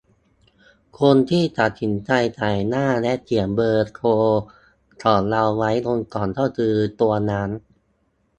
[0.99, 4.09] คนที่ตัดสินใจจ่าหน้าและเขียนเบอร์โทร
[5.03, 7.49] ของเราไว้บนกล่องก็คือตัวร้าน